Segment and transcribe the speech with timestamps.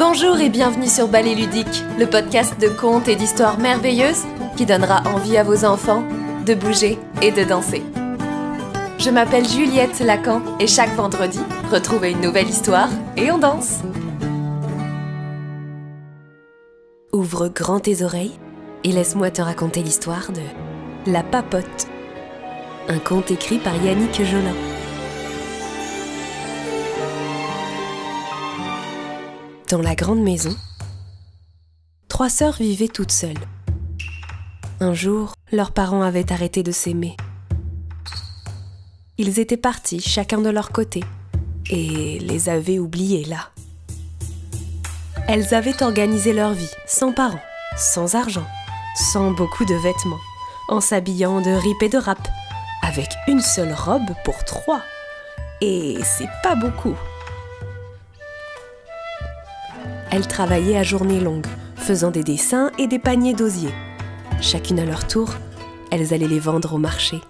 [0.00, 4.24] Bonjour et bienvenue sur Ballet Ludique, le podcast de contes et d'histoires merveilleuses
[4.56, 6.02] qui donnera envie à vos enfants
[6.46, 7.82] de bouger et de danser.
[8.98, 11.38] Je m'appelle Juliette Lacan et chaque vendredi,
[11.70, 13.80] retrouvez une nouvelle histoire et on danse.
[17.12, 18.38] Ouvre grand tes oreilles
[18.84, 21.88] et laisse-moi te raconter l'histoire de La Papote,
[22.88, 24.69] un conte écrit par Yannick Jolin.
[29.70, 30.56] Dans la grande maison,
[32.08, 33.38] trois sœurs vivaient toutes seules.
[34.80, 37.16] Un jour, leurs parents avaient arrêté de s'aimer.
[39.16, 41.04] Ils étaient partis chacun de leur côté
[41.70, 43.50] et les avaient oubliés là.
[45.28, 47.42] Elles avaient organisé leur vie sans parents,
[47.76, 48.46] sans argent,
[48.96, 50.18] sans beaucoup de vêtements,
[50.68, 52.26] en s'habillant de rip et de rap,
[52.82, 54.82] avec une seule robe pour trois.
[55.60, 56.96] Et c'est pas beaucoup.
[60.10, 61.46] Elles travaillaient à journée longue,
[61.76, 63.70] faisant des dessins et des paniers d'osier.
[64.40, 65.34] Chacune à leur tour,
[65.90, 67.20] elles allaient les vendre au marché.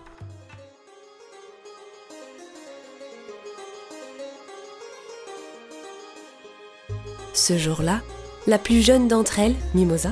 [7.35, 8.01] Ce jour-là,
[8.47, 10.11] la plus jeune d'entre elles, Mimosa,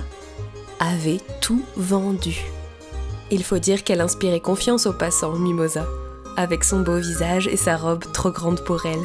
[0.81, 2.37] avait tout vendu.
[3.31, 5.87] Il faut dire qu'elle inspirait confiance aux passants, Mimosa,
[6.37, 9.05] avec son beau visage et sa robe trop grande pour elle.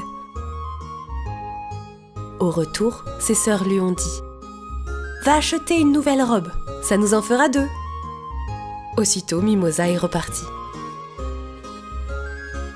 [2.44, 4.22] Au retour, ses sœurs lui ont dit
[5.24, 6.50] Va acheter une nouvelle robe,
[6.82, 7.70] ça nous en fera deux.
[8.98, 10.44] Aussitôt, Mimosa est repartie.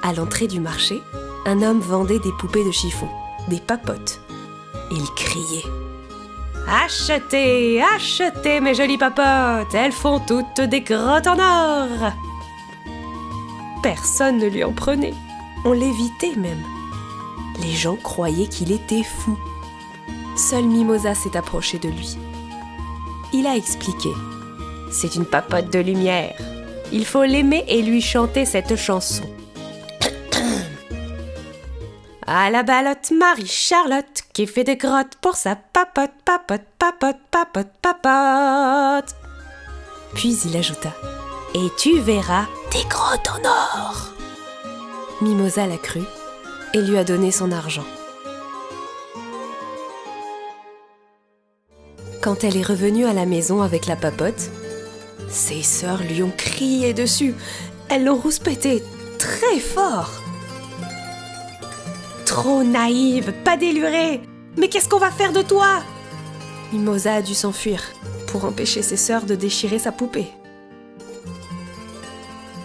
[0.02, 1.02] À l'entrée du marché,
[1.46, 3.10] un homme vendait des poupées de chiffon,
[3.50, 4.22] des papotes.
[4.90, 5.70] Il criait
[6.66, 12.14] Achetez, achetez mes jolies papotes, elles font toutes des grottes en or.
[13.84, 15.14] Personne ne lui en prenait,
[15.66, 16.64] on l'évitait même.
[17.62, 19.38] Les gens croyaient qu'il était fou.
[20.38, 22.16] Seul Mimosa s'est approché de lui.
[23.34, 24.10] Il a expliqué
[24.92, 26.36] C'est une papote de lumière.
[26.92, 29.24] Il faut l'aimer et lui chanter cette chanson.
[32.28, 39.16] À la balotte, Marie-Charlotte, qui fait des grottes pour sa papote, papote, papote, papote, papote.
[40.14, 40.94] Puis il ajouta
[41.56, 44.14] Et tu verras des grottes en or.
[45.22, 46.02] Mimosa l'a cru
[46.76, 47.86] et lui a donné son argent.
[52.22, 54.50] Quand elle est revenue à la maison avec la papote,
[55.30, 57.36] ses sœurs lui ont crié dessus.
[57.90, 58.84] Elles l'ont rouspété
[59.18, 60.12] très fort.
[62.26, 64.22] Trop naïve, pas délurée.
[64.58, 65.84] Mais qu'est-ce qu'on va faire de toi?
[66.74, 67.82] Mimosa a dû s'enfuir
[68.28, 70.28] pour empêcher ses sœurs de déchirer sa poupée.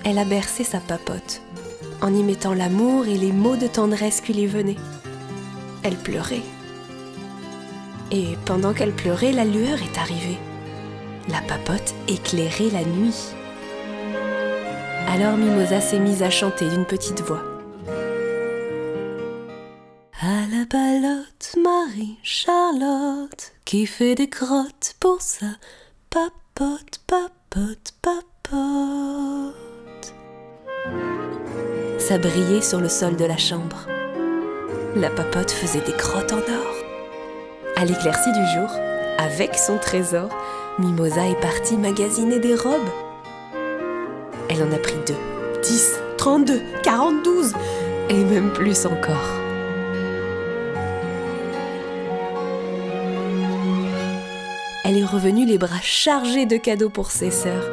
[0.05, 1.43] Elle a bercé sa papote
[2.03, 4.77] en y mettant l'amour et les mots de tendresse qui lui venaient.
[5.85, 6.43] Elle pleurait.
[8.15, 10.39] Et pendant qu'elle pleurait, la lueur est arrivée.
[11.31, 13.33] La papote éclairait la nuit.
[15.09, 17.43] Alors Mimosa s'est mise à chanter d'une petite voix.
[20.21, 25.47] À la balotte, Marie-Charlotte, qui fait des grottes pour sa
[26.11, 29.43] papote, papote, papote.
[31.99, 33.87] Ça brillait sur le sol de la chambre.
[34.97, 36.92] La papote faisait des grottes en or.
[37.83, 38.71] À l'éclaircie du jour,
[39.19, 40.29] avec son trésor,
[40.79, 42.89] Mimosa est partie magasiner des robes.
[44.49, 45.17] Elle en a pris deux,
[45.65, 47.53] dix, trente-deux, quarante-douze,
[48.09, 49.17] et même plus encore.
[54.85, 57.67] Elle est revenue les bras chargés de cadeaux pour ses sœurs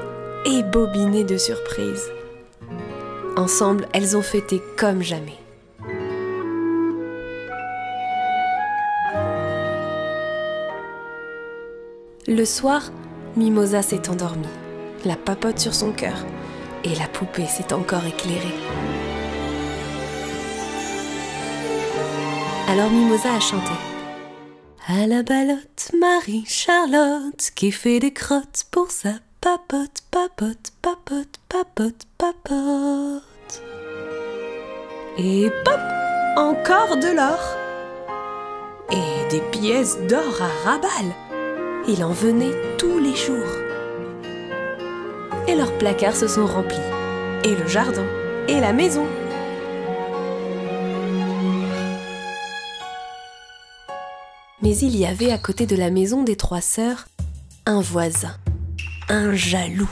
[0.48, 2.10] et bobinée de surprises.
[3.38, 5.38] Ensemble, elles ont fêté comme jamais.
[12.28, 12.92] Le soir,
[13.38, 14.46] Mimosa s'est endormie,
[15.06, 16.26] la papote sur son cœur,
[16.84, 18.56] et la poupée s'est encore éclairée.
[22.68, 23.72] Alors Mimosa a chanté.
[24.88, 33.64] À la balotte, Marie-Charlotte, qui fait des crottes pour sa papote, papote, papote, papote, papote.
[35.18, 35.80] Et pop,
[36.38, 37.40] encore de l'or.
[38.92, 41.29] Et des pièces d'or à raballe.
[41.88, 43.48] Il en venait tous les jours.
[45.48, 46.78] Et leurs placards se sont remplis.
[47.44, 48.06] Et le jardin.
[48.48, 49.06] Et la maison.
[54.62, 57.08] Mais il y avait à côté de la maison des trois sœurs
[57.66, 58.36] un voisin,
[59.08, 59.90] un jaloux.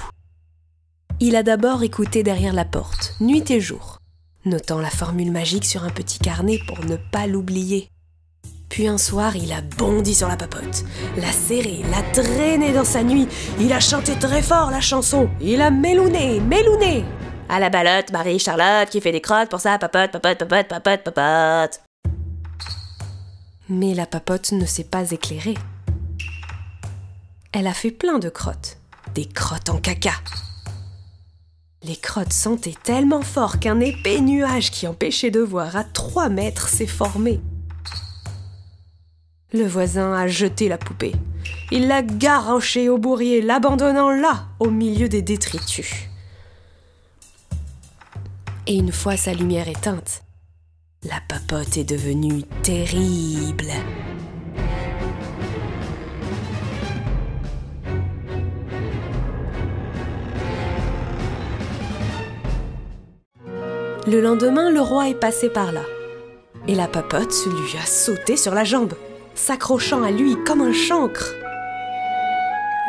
[1.19, 3.98] Il a d'abord écouté derrière la porte, nuit et jour,
[4.45, 7.90] notant la formule magique sur un petit carnet pour ne pas l'oublier.
[8.69, 10.84] Puis un soir, il a bondi sur la papote,
[11.16, 13.28] l'a serré, l'a traîné dans sa nuit.
[13.60, 15.30] Il a chanté très fort la chanson.
[15.42, 17.06] Il a mélouné, mélouné.
[17.50, 21.81] À la balotte, Marie-Charlotte qui fait des crottes pour sa papote, papote, papote, papote, papote.
[23.69, 25.58] Mais la papote ne s'est pas éclairée.
[27.54, 28.78] Elle a fait plein de crottes.
[29.16, 30.14] Des crottes en caca.
[31.84, 36.68] Les crottes sentaient tellement fort qu'un épais nuage qui empêchait de voir à trois mètres
[36.68, 37.40] s'est formé.
[39.53, 41.15] Le voisin a jeté la poupée.
[41.71, 46.09] Il l'a garochée au bourrier, l'abandonnant là, au milieu des détritus.
[48.67, 50.23] Et une fois sa lumière éteinte,
[51.03, 53.71] la papote est devenue terrible.
[64.05, 65.83] Le lendemain, le roi est passé par là.
[66.67, 68.94] Et la papote lui a sauté sur la jambe,
[69.38, 71.34] s'accrochant à lui comme un chancre.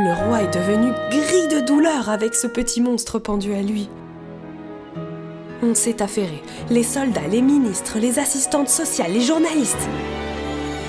[0.00, 3.88] Le roi est devenu gris de douleur avec ce petit monstre pendu à lui.
[5.62, 9.88] On s'est affairé, les soldats, les ministres, les assistantes sociales, les journalistes.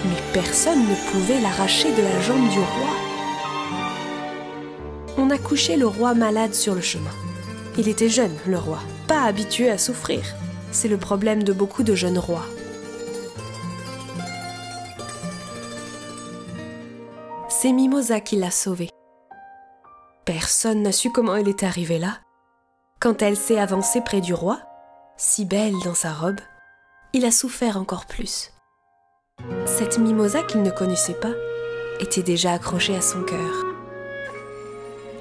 [0.06, 2.90] Mais personne ne pouvait l'arracher de la jambe du roi.
[5.18, 7.12] On a couché le roi malade sur le chemin.
[7.78, 10.22] Il était jeune, le roi, pas habitué à souffrir.
[10.72, 12.46] C'est le problème de beaucoup de jeunes rois.
[17.62, 18.90] C'est Mimosa qui l'a sauvé.
[20.24, 22.20] Personne n'a su comment elle est arrivée là.
[23.02, 24.62] Quand elle s'est avancée près du roi,
[25.18, 26.40] si belle dans sa robe,
[27.12, 28.54] il a souffert encore plus.
[29.66, 31.34] Cette Mimosa qu'il ne connaissait pas
[32.00, 33.66] était déjà accrochée à son cœur.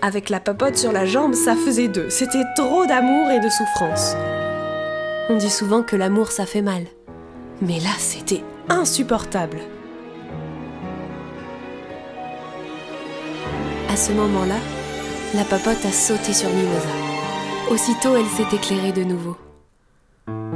[0.01, 2.09] Avec la papote sur la jambe, ça faisait deux.
[2.09, 4.15] C'était trop d'amour et de souffrance.
[5.29, 6.85] On dit souvent que l'amour, ça fait mal.
[7.61, 9.59] Mais là, c'était insupportable.
[13.99, 14.55] Ce moment-là,
[15.35, 16.89] la papote a sauté sur Mimosa.
[17.69, 19.37] Aussitôt, elle s'est éclairée de nouveau.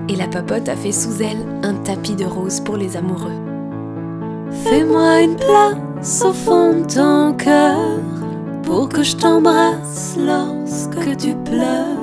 [0.08, 3.34] Et la papote a fait sous elle un tapis de roses pour les amoureux.
[4.62, 7.98] Fais-moi une place au fond de ton cœur
[8.62, 11.98] pour que je t'embrasse lorsque tu pleures.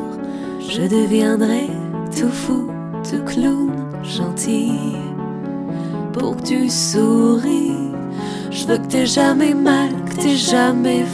[0.60, 1.68] Je deviendrai
[2.20, 2.70] tout fou,
[3.10, 3.72] tout clown,
[4.04, 4.74] gentil.
[6.12, 7.94] Pour que tu souris,
[8.52, 11.06] je veux que t'aies jamais mal, que t'aies jamais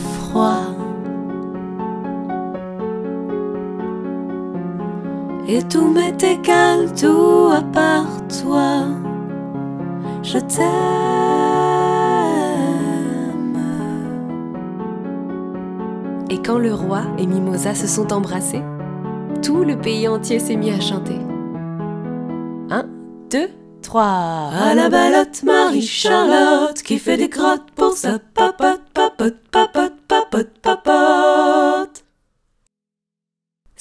[5.47, 8.07] Et tout m'est égal, tout à part
[8.41, 8.87] toi.
[10.23, 10.65] Je t'aime.
[16.29, 18.63] Et quand le roi et Mimosa se sont embrassés,
[19.41, 21.19] tout le pays entier s'est mis à chanter.
[22.69, 22.85] Un,
[23.29, 23.49] deux,
[23.81, 24.49] trois.
[24.51, 29.94] À la balotte, Marie-Charlotte qui fait des crottes pour sa papote, papote, papote,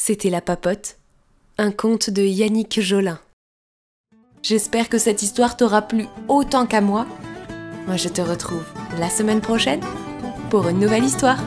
[0.07, 0.99] C'était la papote,
[1.57, 3.19] un conte de Yannick Jolin.
[4.43, 7.07] J'espère que cette histoire t'aura plu autant qu'à moi.
[7.87, 8.67] Moi, je te retrouve
[8.99, 9.81] la semaine prochaine
[10.51, 11.39] pour une nouvelle histoire.